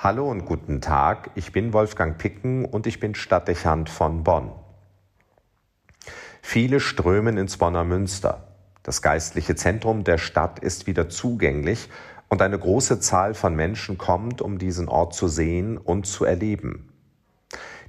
Hallo 0.00 0.30
und 0.30 0.44
guten 0.44 0.80
Tag, 0.80 1.30
ich 1.34 1.50
bin 1.50 1.72
Wolfgang 1.72 2.18
Picken 2.18 2.64
und 2.64 2.86
ich 2.86 3.00
bin 3.00 3.16
Stadtdechant 3.16 3.90
von 3.90 4.22
Bonn. 4.22 4.52
Viele 6.40 6.78
strömen 6.78 7.36
ins 7.36 7.56
Bonner 7.56 7.82
Münster. 7.82 8.46
Das 8.84 9.02
geistliche 9.02 9.56
Zentrum 9.56 10.04
der 10.04 10.18
Stadt 10.18 10.60
ist 10.60 10.86
wieder 10.86 11.08
zugänglich 11.08 11.90
und 12.28 12.42
eine 12.42 12.56
große 12.56 13.00
Zahl 13.00 13.34
von 13.34 13.56
Menschen 13.56 13.98
kommt, 13.98 14.40
um 14.40 14.58
diesen 14.58 14.88
Ort 14.88 15.14
zu 15.14 15.26
sehen 15.26 15.76
und 15.76 16.06
zu 16.06 16.24
erleben. 16.24 16.92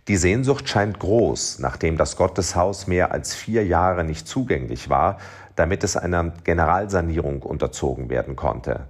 Die 0.07 0.17
Sehnsucht 0.17 0.67
scheint 0.67 0.97
groß, 0.97 1.59
nachdem 1.59 1.95
das 1.95 2.15
Gotteshaus 2.17 2.87
mehr 2.87 3.11
als 3.11 3.35
vier 3.35 3.67
Jahre 3.67 4.03
nicht 4.03 4.27
zugänglich 4.27 4.89
war, 4.89 5.19
damit 5.55 5.83
es 5.83 5.95
einer 5.95 6.33
Generalsanierung 6.43 7.43
unterzogen 7.43 8.09
werden 8.09 8.35
konnte. 8.35 8.87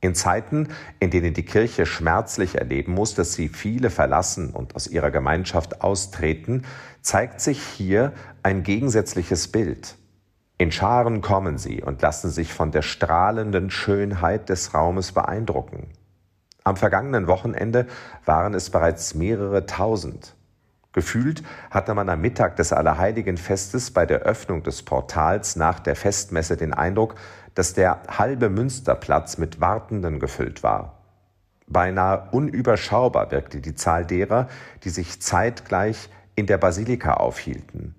In 0.00 0.14
Zeiten, 0.14 0.68
in 1.00 1.10
denen 1.10 1.34
die 1.34 1.44
Kirche 1.44 1.84
schmerzlich 1.84 2.54
erleben 2.54 2.92
muss, 2.92 3.14
dass 3.14 3.32
sie 3.32 3.48
viele 3.48 3.90
verlassen 3.90 4.50
und 4.50 4.76
aus 4.76 4.86
ihrer 4.86 5.10
Gemeinschaft 5.10 5.80
austreten, 5.80 6.62
zeigt 7.02 7.40
sich 7.40 7.60
hier 7.60 8.12
ein 8.42 8.62
gegensätzliches 8.62 9.48
Bild. 9.48 9.96
In 10.56 10.70
Scharen 10.70 11.20
kommen 11.20 11.58
sie 11.58 11.82
und 11.82 12.02
lassen 12.02 12.30
sich 12.30 12.52
von 12.52 12.70
der 12.70 12.82
strahlenden 12.82 13.70
Schönheit 13.70 14.48
des 14.48 14.74
Raumes 14.74 15.12
beeindrucken. 15.12 15.88
Am 16.62 16.76
vergangenen 16.76 17.26
Wochenende 17.26 17.86
waren 18.24 18.54
es 18.54 18.70
bereits 18.70 19.14
mehrere 19.14 19.66
tausend. 19.66 20.34
Gefühlt 20.92 21.42
hatte 21.70 21.94
man 21.94 22.08
am 22.08 22.20
Mittag 22.20 22.56
des 22.56 22.72
Allerheiligenfestes 22.72 23.92
bei 23.92 24.04
der 24.04 24.20
Öffnung 24.20 24.62
des 24.62 24.82
Portals 24.82 25.54
nach 25.54 25.80
der 25.80 25.94
Festmesse 25.94 26.56
den 26.56 26.74
Eindruck, 26.74 27.14
dass 27.58 27.74
der 27.74 28.02
halbe 28.06 28.50
Münsterplatz 28.50 29.36
mit 29.36 29.60
Wartenden 29.60 30.20
gefüllt 30.20 30.62
war. 30.62 31.02
Beinahe 31.66 32.28
unüberschaubar 32.30 33.32
wirkte 33.32 33.60
die 33.60 33.74
Zahl 33.74 34.06
derer, 34.06 34.46
die 34.84 34.90
sich 34.90 35.20
zeitgleich 35.20 36.08
in 36.36 36.46
der 36.46 36.56
Basilika 36.56 37.14
aufhielten. 37.14 37.96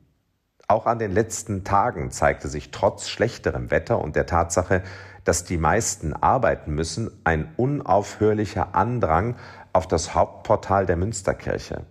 Auch 0.69 0.86
an 0.86 0.97
den 0.97 1.11
letzten 1.11 1.66
Tagen 1.66 2.09
zeigte 2.09 2.47
sich 2.47 2.72
trotz 2.72 3.09
schlechterem 3.09 3.69
Wetter 3.69 4.00
und 4.00 4.16
der 4.16 4.28
Tatsache, 4.28 4.81
dass 5.25 5.44
die 5.44 5.58
meisten 5.58 6.14
arbeiten 6.14 6.73
müssen, 6.73 7.12
ein 7.25 7.53
unaufhörlicher 7.58 8.75
Andrang 8.75 9.36
auf 9.73 9.89
das 9.89 10.16
Hauptportal 10.16 10.86
der 10.86 10.95
Münsterkirche. 10.95 11.86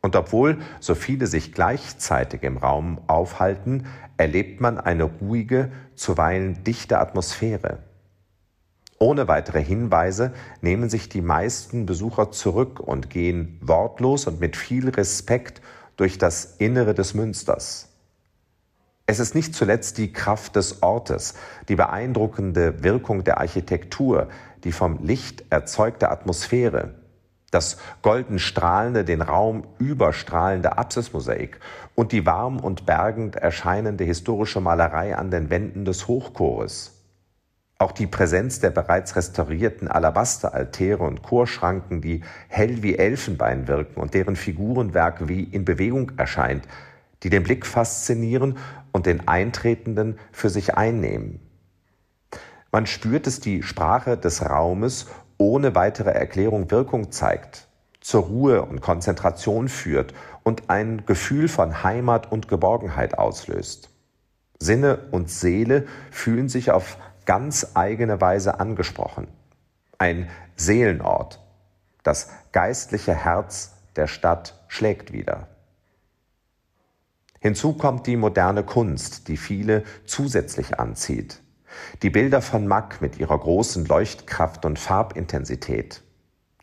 Und 0.00 0.14
obwohl 0.14 0.58
so 0.78 0.94
viele 0.94 1.26
sich 1.26 1.52
gleichzeitig 1.52 2.44
im 2.44 2.56
Raum 2.56 3.00
aufhalten, 3.08 3.86
erlebt 4.18 4.60
man 4.60 4.78
eine 4.78 5.04
ruhige, 5.04 5.70
zuweilen 5.94 6.62
dichte 6.64 6.98
Atmosphäre. 6.98 7.78
Ohne 8.98 9.28
weitere 9.28 9.62
Hinweise 9.62 10.32
nehmen 10.60 10.90
sich 10.90 11.08
die 11.08 11.22
meisten 11.22 11.86
Besucher 11.86 12.32
zurück 12.32 12.80
und 12.80 13.10
gehen 13.10 13.58
wortlos 13.62 14.26
und 14.26 14.40
mit 14.40 14.56
viel 14.56 14.88
Respekt 14.88 15.62
durch 15.96 16.18
das 16.18 16.56
Innere 16.58 16.94
des 16.94 17.14
Münsters. 17.14 17.88
Es 19.06 19.20
ist 19.20 19.34
nicht 19.34 19.54
zuletzt 19.54 19.98
die 19.98 20.12
Kraft 20.12 20.56
des 20.56 20.82
Ortes, 20.82 21.34
die 21.68 21.76
beeindruckende 21.76 22.82
Wirkung 22.82 23.24
der 23.24 23.38
Architektur, 23.38 24.28
die 24.64 24.72
vom 24.72 25.02
Licht 25.02 25.44
erzeugte 25.48 26.10
Atmosphäre, 26.10 26.94
das 27.50 27.78
golden 28.02 28.38
strahlende, 28.38 29.04
den 29.04 29.22
Raum 29.22 29.66
überstrahlende 29.78 30.76
Apsismosaik 30.76 31.60
und 31.94 32.12
die 32.12 32.26
warm 32.26 32.60
und 32.60 32.84
bergend 32.84 33.36
erscheinende 33.36 34.04
historische 34.04 34.60
Malerei 34.60 35.16
an 35.16 35.30
den 35.30 35.50
Wänden 35.50 35.84
des 35.84 36.08
Hochchores. 36.08 36.94
Auch 37.78 37.92
die 37.92 38.08
Präsenz 38.08 38.58
der 38.58 38.70
bereits 38.70 39.14
restaurierten 39.14 39.86
Alabasteraltäre 39.86 41.04
und 41.04 41.22
Chorschranken, 41.22 42.00
die 42.00 42.22
hell 42.48 42.82
wie 42.82 42.96
Elfenbein 42.96 43.68
wirken 43.68 44.00
und 44.00 44.14
deren 44.14 44.34
Figurenwerk 44.34 45.28
wie 45.28 45.44
in 45.44 45.64
Bewegung 45.64 46.12
erscheint, 46.16 46.66
die 47.22 47.30
den 47.30 47.44
Blick 47.44 47.64
faszinieren 47.64 48.58
und 48.92 49.06
den 49.06 49.28
Eintretenden 49.28 50.18
für 50.32 50.50
sich 50.50 50.74
einnehmen. 50.74 51.40
Man 52.72 52.86
spürt 52.86 53.26
es 53.26 53.40
die 53.40 53.62
Sprache 53.62 54.16
des 54.16 54.44
Raumes 54.44 55.06
ohne 55.38 55.74
weitere 55.74 56.10
Erklärung 56.10 56.70
Wirkung 56.70 57.10
zeigt, 57.10 57.68
zur 58.00 58.24
Ruhe 58.24 58.62
und 58.62 58.80
Konzentration 58.80 59.68
führt 59.68 60.14
und 60.42 60.68
ein 60.70 61.04
Gefühl 61.06 61.48
von 61.48 61.82
Heimat 61.82 62.30
und 62.30 62.48
Geborgenheit 62.48 63.18
auslöst. 63.18 63.90
Sinne 64.58 64.98
und 65.12 65.30
Seele 65.30 65.86
fühlen 66.10 66.48
sich 66.48 66.70
auf 66.70 66.98
ganz 67.26 67.72
eigene 67.74 68.20
Weise 68.20 68.58
angesprochen. 68.58 69.28
Ein 69.98 70.28
Seelenort. 70.56 71.40
Das 72.02 72.30
geistliche 72.52 73.14
Herz 73.14 73.74
der 73.96 74.06
Stadt 74.06 74.64
schlägt 74.68 75.12
wieder. 75.12 75.48
Hinzu 77.40 77.74
kommt 77.74 78.06
die 78.06 78.16
moderne 78.16 78.64
Kunst, 78.64 79.28
die 79.28 79.36
viele 79.36 79.84
zusätzlich 80.06 80.80
anzieht. 80.80 81.40
Die 82.02 82.10
Bilder 82.10 82.42
von 82.42 82.66
Mack 82.66 83.00
mit 83.00 83.18
ihrer 83.18 83.38
großen 83.38 83.84
Leuchtkraft 83.86 84.64
und 84.64 84.78
Farbintensität. 84.78 86.02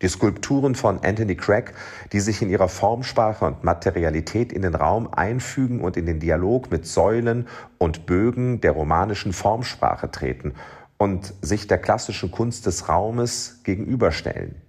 Die 0.01 0.09
Skulpturen 0.09 0.75
von 0.75 0.99
Anthony 1.03 1.35
Craig, 1.35 1.73
die 2.11 2.19
sich 2.19 2.41
in 2.41 2.49
ihrer 2.49 2.67
Formsprache 2.67 3.45
und 3.45 3.63
Materialität 3.63 4.51
in 4.51 4.61
den 4.61 4.75
Raum 4.75 5.07
einfügen 5.11 5.79
und 5.79 5.95
in 5.95 6.05
den 6.05 6.19
Dialog 6.19 6.69
mit 6.69 6.85
Säulen 6.85 7.47
und 7.77 8.05
Bögen 8.05 8.59
der 8.59 8.73
romanischen 8.73 9.31
Formsprache 9.31 10.11
treten 10.11 10.53
und 10.97 11.33
sich 11.41 11.67
der 11.67 11.77
klassischen 11.77 12.31
Kunst 12.31 12.65
des 12.65 12.89
Raumes 12.89 13.61
gegenüberstellen. 13.63 14.61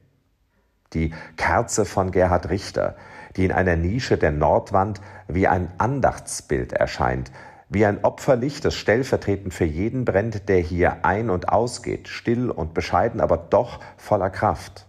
Die 0.93 1.13
Kerze 1.37 1.85
von 1.85 2.13
Gerhard 2.13 2.49
Richter, 2.49 2.97
die 3.37 3.45
in 3.45 3.53
einer 3.53 3.77
Nische 3.77 4.17
der 4.17 4.31
Nordwand 4.31 5.01
wie 5.29 5.49
ein 5.49 5.71
Andachtsbild 5.79 6.73
erscheint, 6.73 7.33
wie 7.69 7.85
ein 7.85 8.05
Opferlicht, 8.05 8.65
das 8.65 8.75
stellvertretend 8.75 9.53
für 9.53 9.65
jeden 9.65 10.05
brennt, 10.05 10.49
der 10.49 10.59
hier 10.59 11.05
ein- 11.05 11.31
und 11.31 11.49
ausgeht, 11.49 12.09
still 12.09 12.51
und 12.51 12.75
bescheiden, 12.75 13.21
aber 13.21 13.37
doch 13.37 13.81
voller 13.97 14.31
Kraft. 14.31 14.87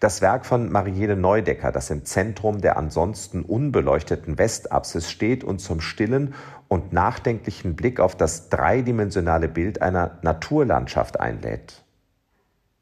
Das 0.00 0.20
Werk 0.20 0.44
von 0.44 0.70
Marielle 0.70 1.16
Neudecker, 1.16 1.72
das 1.72 1.90
im 1.90 2.04
Zentrum 2.04 2.60
der 2.60 2.76
ansonsten 2.76 3.42
unbeleuchteten 3.42 4.36
Westapsis 4.36 5.10
steht 5.10 5.42
und 5.42 5.58
zum 5.58 5.80
stillen 5.80 6.34
und 6.68 6.92
nachdenklichen 6.92 7.74
Blick 7.74 8.00
auf 8.00 8.16
das 8.16 8.50
dreidimensionale 8.50 9.48
Bild 9.48 9.80
einer 9.80 10.18
Naturlandschaft 10.22 11.20
einlädt. 11.20 11.82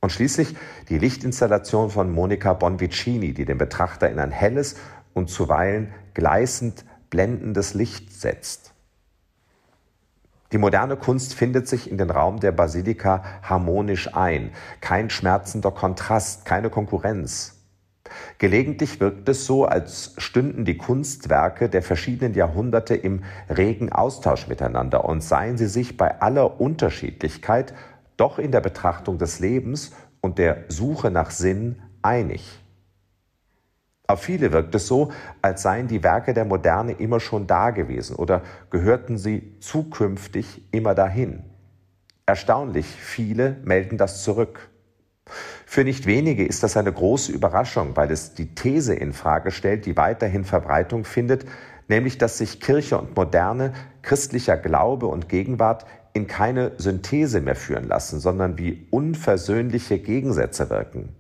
Und 0.00 0.10
schließlich 0.10 0.56
die 0.88 0.98
Lichtinstallation 0.98 1.90
von 1.90 2.10
Monica 2.10 2.52
Bonvicini, 2.54 3.32
die 3.32 3.44
den 3.44 3.58
Betrachter 3.58 4.10
in 4.10 4.18
ein 4.18 4.32
helles 4.32 4.74
und 5.14 5.30
zuweilen 5.30 5.92
gleißend 6.14 6.84
blendendes 7.12 7.74
Licht 7.74 8.10
setzt. 8.10 8.72
Die 10.50 10.58
moderne 10.58 10.96
Kunst 10.96 11.34
findet 11.34 11.68
sich 11.68 11.90
in 11.90 11.98
den 11.98 12.10
Raum 12.10 12.40
der 12.40 12.52
Basilika 12.52 13.22
harmonisch 13.42 14.14
ein. 14.14 14.50
Kein 14.80 15.10
schmerzender 15.10 15.70
Kontrast, 15.70 16.46
keine 16.46 16.70
Konkurrenz. 16.70 17.58
Gelegentlich 18.38 18.98
wirkt 18.98 19.28
es 19.28 19.44
so, 19.44 19.66
als 19.66 20.14
stünden 20.16 20.64
die 20.64 20.78
Kunstwerke 20.78 21.68
der 21.68 21.82
verschiedenen 21.82 22.34
Jahrhunderte 22.34 22.94
im 22.94 23.24
regen 23.48 23.92
Austausch 23.92 24.48
miteinander 24.48 25.04
und 25.04 25.22
seien 25.22 25.58
sie 25.58 25.68
sich 25.68 25.98
bei 25.98 26.20
aller 26.20 26.60
Unterschiedlichkeit 26.60 27.74
doch 28.16 28.38
in 28.38 28.52
der 28.52 28.60
Betrachtung 28.60 29.18
des 29.18 29.38
Lebens 29.38 29.92
und 30.22 30.38
der 30.38 30.64
Suche 30.68 31.10
nach 31.10 31.30
Sinn 31.30 31.82
einig. 32.00 32.61
Auf 34.12 34.24
viele 34.24 34.52
wirkt 34.52 34.74
es 34.74 34.86
so, 34.86 35.10
als 35.40 35.62
seien 35.62 35.88
die 35.88 36.02
Werke 36.02 36.34
der 36.34 36.44
Moderne 36.44 36.92
immer 36.92 37.18
schon 37.18 37.46
da 37.46 37.70
gewesen 37.70 38.14
oder 38.14 38.42
gehörten 38.68 39.16
sie 39.16 39.58
zukünftig 39.60 40.60
immer 40.70 40.94
dahin. 40.94 41.44
Erstaunlich 42.26 42.84
viele 42.84 43.56
melden 43.64 43.96
das 43.96 44.22
zurück. 44.22 44.68
Für 45.64 45.82
nicht 45.82 46.04
wenige 46.04 46.44
ist 46.44 46.62
das 46.62 46.76
eine 46.76 46.92
große 46.92 47.32
Überraschung, 47.32 47.96
weil 47.96 48.10
es 48.10 48.34
die 48.34 48.54
These 48.54 48.92
in 48.92 49.14
Frage 49.14 49.50
stellt, 49.50 49.87
die 49.87 49.96
weiterhin 49.96 50.44
Verbreitung 50.44 51.06
findet, 51.06 51.46
nämlich 51.88 52.19
dass 52.19 52.37
sich 52.37 52.60
Kirche 52.60 52.98
und 52.98 53.16
Moderne, 53.16 53.72
christlicher 54.02 54.58
Glaube 54.58 55.06
und 55.06 55.31
Gegenwart 55.31 55.87
in 56.12 56.26
keine 56.26 56.72
Synthese 56.76 57.40
mehr 57.40 57.56
führen 57.56 57.88
lassen, 57.88 58.20
sondern 58.20 58.58
wie 58.58 58.87
unversöhnliche 58.90 59.98
Gegensätze 59.98 60.69
wirken. 60.69 61.16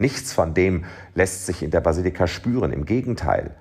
Nichts 0.00 0.32
von 0.32 0.54
dem 0.54 0.86
lässt 1.14 1.44
sich 1.44 1.62
in 1.62 1.70
der 1.70 1.82
Basilika 1.82 2.26
spüren, 2.26 2.72
im 2.72 2.86
Gegenteil. 2.86 3.54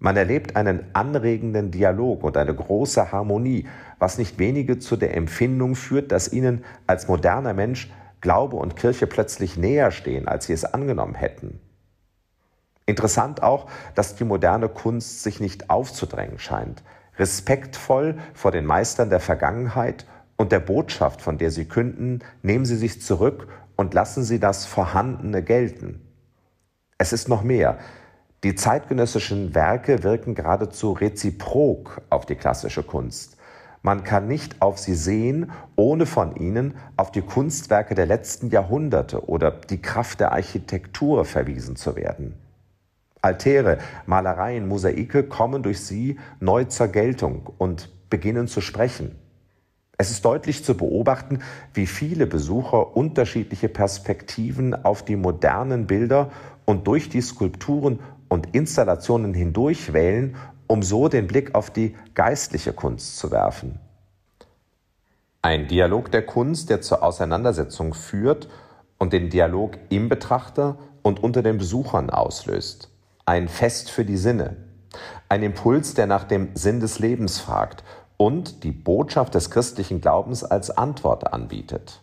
Man 0.00 0.16
erlebt 0.16 0.56
einen 0.56 0.84
anregenden 0.92 1.70
Dialog 1.70 2.24
und 2.24 2.36
eine 2.36 2.52
große 2.52 3.12
Harmonie, 3.12 3.68
was 4.00 4.18
nicht 4.18 4.40
wenige 4.40 4.80
zu 4.80 4.96
der 4.96 5.16
Empfindung 5.16 5.76
führt, 5.76 6.10
dass 6.10 6.32
ihnen 6.32 6.64
als 6.88 7.06
moderner 7.06 7.54
Mensch 7.54 7.92
Glaube 8.20 8.56
und 8.56 8.74
Kirche 8.74 9.06
plötzlich 9.06 9.56
näher 9.56 9.92
stehen, 9.92 10.26
als 10.26 10.46
sie 10.46 10.52
es 10.52 10.64
angenommen 10.64 11.14
hätten. 11.14 11.60
Interessant 12.84 13.44
auch, 13.44 13.70
dass 13.94 14.16
die 14.16 14.24
moderne 14.24 14.68
Kunst 14.68 15.22
sich 15.22 15.38
nicht 15.38 15.70
aufzudrängen 15.70 16.40
scheint, 16.40 16.82
respektvoll 17.18 18.18
vor 18.34 18.50
den 18.50 18.66
Meistern 18.66 19.10
der 19.10 19.20
Vergangenheit 19.20 20.06
und 20.36 20.50
der 20.50 20.60
Botschaft, 20.60 21.22
von 21.22 21.38
der 21.38 21.52
sie 21.52 21.66
künden, 21.66 22.24
nehmen 22.42 22.64
sie 22.64 22.76
sich 22.76 23.00
zurück 23.00 23.46
und 23.78 23.94
lassen 23.94 24.24
Sie 24.24 24.40
das 24.40 24.66
Vorhandene 24.66 25.42
gelten. 25.42 26.00
Es 26.98 27.12
ist 27.12 27.28
noch 27.28 27.44
mehr. 27.44 27.78
Die 28.42 28.56
zeitgenössischen 28.56 29.54
Werke 29.54 30.02
wirken 30.02 30.34
geradezu 30.34 30.92
reziprok 30.92 32.02
auf 32.10 32.26
die 32.26 32.34
klassische 32.34 32.82
Kunst. 32.82 33.36
Man 33.82 34.02
kann 34.02 34.26
nicht 34.26 34.60
auf 34.60 34.78
sie 34.80 34.94
sehen, 34.94 35.52
ohne 35.76 36.06
von 36.06 36.34
ihnen 36.34 36.74
auf 36.96 37.12
die 37.12 37.22
Kunstwerke 37.22 37.94
der 37.94 38.06
letzten 38.06 38.50
Jahrhunderte 38.50 39.28
oder 39.28 39.52
die 39.52 39.80
Kraft 39.80 40.18
der 40.18 40.32
Architektur 40.32 41.24
verwiesen 41.24 41.76
zu 41.76 41.94
werden. 41.94 42.34
Altäre, 43.22 43.78
Malereien, 44.06 44.66
Mosaike 44.66 45.22
kommen 45.22 45.62
durch 45.62 45.80
sie 45.80 46.18
neu 46.40 46.64
zur 46.64 46.88
Geltung 46.88 47.48
und 47.58 47.90
beginnen 48.10 48.48
zu 48.48 48.60
sprechen. 48.60 49.14
Es 50.00 50.12
ist 50.12 50.24
deutlich 50.24 50.64
zu 50.64 50.76
beobachten, 50.76 51.40
wie 51.74 51.88
viele 51.88 52.28
Besucher 52.28 52.96
unterschiedliche 52.96 53.68
Perspektiven 53.68 54.84
auf 54.84 55.04
die 55.04 55.16
modernen 55.16 55.88
Bilder 55.88 56.30
und 56.64 56.86
durch 56.86 57.08
die 57.08 57.20
Skulpturen 57.20 57.98
und 58.28 58.54
Installationen 58.54 59.34
hindurch 59.34 59.92
wählen, 59.92 60.36
um 60.68 60.84
so 60.84 61.08
den 61.08 61.26
Blick 61.26 61.56
auf 61.56 61.70
die 61.70 61.96
geistliche 62.14 62.72
Kunst 62.72 63.18
zu 63.18 63.32
werfen. 63.32 63.80
Ein 65.42 65.66
Dialog 65.66 66.12
der 66.12 66.24
Kunst, 66.24 66.70
der 66.70 66.80
zur 66.80 67.02
Auseinandersetzung 67.02 67.92
führt 67.92 68.48
und 68.98 69.12
den 69.12 69.30
Dialog 69.30 69.78
im 69.88 70.08
Betrachter 70.08 70.78
und 71.02 71.20
unter 71.24 71.42
den 71.42 71.58
Besuchern 71.58 72.08
auslöst. 72.08 72.92
Ein 73.24 73.48
Fest 73.48 73.90
für 73.90 74.04
die 74.04 74.16
Sinne. 74.16 74.58
Ein 75.28 75.42
Impuls, 75.42 75.94
der 75.94 76.06
nach 76.06 76.22
dem 76.22 76.50
Sinn 76.54 76.78
des 76.78 77.00
Lebens 77.00 77.40
fragt 77.40 77.82
und 78.18 78.64
die 78.64 78.72
Botschaft 78.72 79.34
des 79.34 79.50
christlichen 79.50 80.02
Glaubens 80.02 80.44
als 80.44 80.70
Antwort 80.70 81.32
anbietet. 81.32 82.02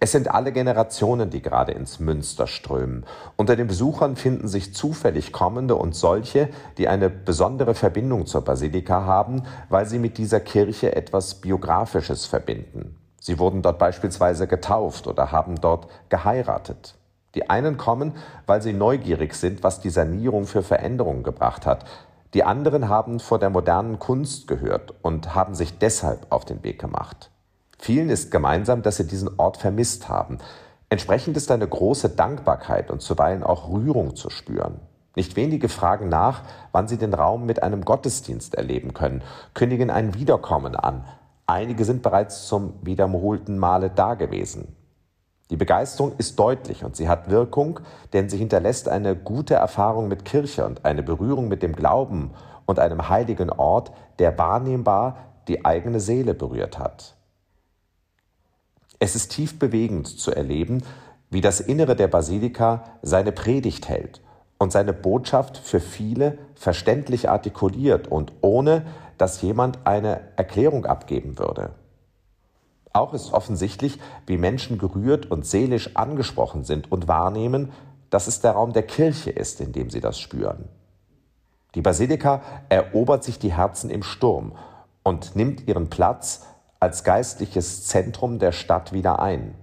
Es 0.00 0.12
sind 0.12 0.30
alle 0.30 0.52
Generationen, 0.52 1.30
die 1.30 1.42
gerade 1.42 1.72
ins 1.72 1.98
Münster 1.98 2.46
strömen. 2.46 3.04
Unter 3.36 3.56
den 3.56 3.66
Besuchern 3.66 4.16
finden 4.16 4.46
sich 4.46 4.74
zufällig 4.74 5.32
kommende 5.32 5.74
und 5.74 5.94
solche, 5.94 6.48
die 6.76 6.88
eine 6.88 7.10
besondere 7.10 7.74
Verbindung 7.74 8.26
zur 8.26 8.42
Basilika 8.44 9.04
haben, 9.04 9.44
weil 9.68 9.86
sie 9.86 9.98
mit 9.98 10.18
dieser 10.18 10.40
Kirche 10.40 10.94
etwas 10.94 11.36
Biografisches 11.36 12.26
verbinden. 12.26 12.96
Sie 13.20 13.38
wurden 13.38 13.62
dort 13.62 13.78
beispielsweise 13.78 14.46
getauft 14.46 15.06
oder 15.06 15.32
haben 15.32 15.60
dort 15.60 15.88
geheiratet. 16.08 16.94
Die 17.34 17.50
einen 17.50 17.76
kommen, 17.76 18.14
weil 18.46 18.62
sie 18.62 18.72
neugierig 18.72 19.34
sind, 19.34 19.62
was 19.62 19.80
die 19.80 19.90
Sanierung 19.90 20.46
für 20.46 20.62
Veränderungen 20.62 21.22
gebracht 21.22 21.66
hat. 21.66 21.84
Die 22.34 22.44
anderen 22.44 22.88
haben 22.88 23.20
vor 23.20 23.38
der 23.38 23.48
modernen 23.48 23.98
Kunst 23.98 24.48
gehört 24.48 24.94
und 25.02 25.34
haben 25.34 25.54
sich 25.54 25.78
deshalb 25.78 26.26
auf 26.30 26.44
den 26.44 26.62
Weg 26.62 26.78
gemacht. 26.78 27.30
Vielen 27.78 28.10
ist 28.10 28.30
gemeinsam, 28.30 28.82
dass 28.82 28.96
sie 28.96 29.06
diesen 29.06 29.38
Ort 29.38 29.56
vermisst 29.56 30.08
haben. 30.08 30.38
Entsprechend 30.90 31.36
ist 31.36 31.50
eine 31.50 31.66
große 31.66 32.10
Dankbarkeit 32.10 32.90
und 32.90 33.00
zuweilen 33.00 33.42
auch 33.42 33.68
Rührung 33.70 34.14
zu 34.16 34.30
spüren. 34.30 34.80
Nicht 35.16 35.36
wenige 35.36 35.68
fragen 35.68 36.08
nach, 36.08 36.42
wann 36.72 36.86
sie 36.86 36.98
den 36.98 37.14
Raum 37.14 37.46
mit 37.46 37.62
einem 37.62 37.84
Gottesdienst 37.84 38.54
erleben 38.54 38.94
können, 38.94 39.22
kündigen 39.54 39.90
ein 39.90 40.14
Wiederkommen 40.14 40.76
an. 40.76 41.04
Einige 41.46 41.84
sind 41.84 42.02
bereits 42.02 42.46
zum 42.46 42.74
wiederholten 42.82 43.58
Male 43.58 43.90
dagewesen. 43.90 44.76
Die 45.50 45.56
Begeisterung 45.56 46.12
ist 46.18 46.38
deutlich 46.38 46.84
und 46.84 46.94
sie 46.94 47.08
hat 47.08 47.30
Wirkung, 47.30 47.80
denn 48.12 48.28
sie 48.28 48.36
hinterlässt 48.36 48.88
eine 48.88 49.16
gute 49.16 49.54
Erfahrung 49.54 50.08
mit 50.08 50.24
Kirche 50.24 50.66
und 50.66 50.84
eine 50.84 51.02
Berührung 51.02 51.48
mit 51.48 51.62
dem 51.62 51.74
Glauben 51.74 52.32
und 52.66 52.78
einem 52.78 53.08
heiligen 53.08 53.50
Ort, 53.50 53.92
der 54.18 54.36
wahrnehmbar 54.36 55.16
die 55.48 55.64
eigene 55.64 56.00
Seele 56.00 56.34
berührt 56.34 56.78
hat. 56.78 57.16
Es 58.98 59.16
ist 59.16 59.30
tief 59.32 59.58
bewegend 59.58 60.06
zu 60.06 60.32
erleben, 60.32 60.82
wie 61.30 61.40
das 61.40 61.60
Innere 61.60 61.96
der 61.96 62.08
Basilika 62.08 62.84
seine 63.02 63.32
Predigt 63.32 63.88
hält 63.88 64.20
und 64.58 64.72
seine 64.72 64.92
Botschaft 64.92 65.56
für 65.56 65.80
viele 65.80 66.38
verständlich 66.54 67.28
artikuliert 67.30 68.08
und 68.08 68.32
ohne, 68.40 68.84
dass 69.16 69.40
jemand 69.40 69.86
eine 69.86 70.20
Erklärung 70.36 70.84
abgeben 70.84 71.38
würde. 71.38 71.70
Auch 72.92 73.14
ist 73.14 73.32
offensichtlich, 73.32 73.98
wie 74.26 74.38
Menschen 74.38 74.78
gerührt 74.78 75.30
und 75.30 75.46
seelisch 75.46 75.96
angesprochen 75.96 76.64
sind 76.64 76.90
und 76.90 77.08
wahrnehmen, 77.08 77.72
dass 78.10 78.26
es 78.26 78.40
der 78.40 78.52
Raum 78.52 78.72
der 78.72 78.84
Kirche 78.84 79.30
ist, 79.30 79.60
in 79.60 79.72
dem 79.72 79.90
sie 79.90 80.00
das 80.00 80.18
spüren. 80.18 80.68
Die 81.74 81.82
Basilika 81.82 82.42
erobert 82.70 83.24
sich 83.24 83.38
die 83.38 83.52
Herzen 83.52 83.90
im 83.90 84.02
Sturm 84.02 84.56
und 85.02 85.36
nimmt 85.36 85.68
ihren 85.68 85.90
Platz 85.90 86.46
als 86.80 87.04
geistliches 87.04 87.86
Zentrum 87.86 88.38
der 88.38 88.52
Stadt 88.52 88.92
wieder 88.92 89.20
ein. 89.20 89.54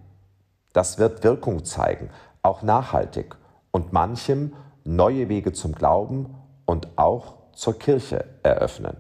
Das 0.74 1.00
wird 1.00 1.24
Wirkung 1.24 1.66
zeigen, 1.66 2.10
auch 2.42 2.62
nachhaltig 2.62 3.36
und 3.72 3.94
manchem 3.94 4.54
neue 4.84 5.30
Wege 5.30 5.54
zum 5.54 5.74
Glauben 5.74 6.36
und 6.66 6.90
auch 6.98 7.36
zur 7.54 7.80
Kirche 7.80 8.26
eröffnen. 8.44 8.98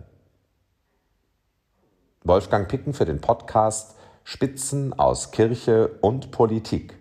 Wolfgang 2.23 2.67
Picken 2.67 2.93
für 2.93 3.05
den 3.05 3.21
Podcast 3.21 3.95
Spitzen 4.27 4.91
aus 4.91 5.29
Kirche 5.29 5.99
und 6.01 6.31
Politik. 6.31 6.97